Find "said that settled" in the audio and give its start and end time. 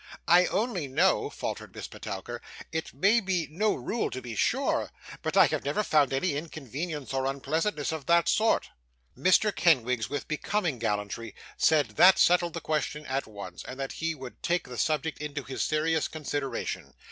11.55-12.53